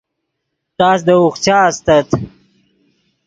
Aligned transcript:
تس 0.77 0.99
دے 1.07 1.15
اوخچا 1.21 1.57
استت 1.69 2.09